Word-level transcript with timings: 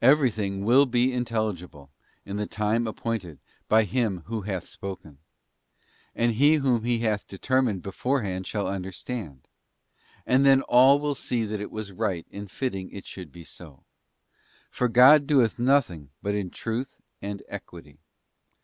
Everything 0.00 0.64
will 0.64 0.86
be 0.86 1.12
intelligible 1.12 1.90
in 2.24 2.36
the 2.36 2.46
time 2.46 2.86
appointed 2.86 3.40
by 3.66 3.82
Him 3.82 4.22
who 4.26 4.42
hath 4.42 4.68
spoken, 4.68 5.18
and 6.14 6.34
he 6.34 6.54
whom 6.58 6.84
He 6.84 7.00
hath 7.00 7.26
determined 7.26 7.82
beforehand 7.82 8.46
shall 8.46 8.68
understand: 8.68 9.48
and 10.24 10.46
then 10.46 10.62
all 10.62 11.00
will 11.00 11.16
see 11.16 11.42
that 11.46 11.58
it 11.60 11.72
was 11.72 11.90
right 11.90 12.24
and 12.30 12.48
fitting 12.48 12.88
it 12.90 13.04
should 13.04 13.32
be 13.32 13.42
so: 13.42 13.82
for 14.70 14.86
God 14.86 15.26
doeth 15.26 15.58
nothing 15.58 16.10
but 16.22 16.36
in 16.36 16.50
truth 16.50 17.00
and 17.20 17.42
equity. 17.48 17.98